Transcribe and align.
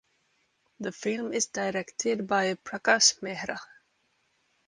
The 0.79 0.91
film 0.91 1.31
is 1.31 1.45
directed 1.45 2.25
by 2.25 2.55
Prakash 2.55 3.19
Mehra. 3.19 3.59